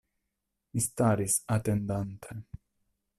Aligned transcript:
Mi 0.77 0.81
staris, 0.85 1.37
atendante. 1.57 2.39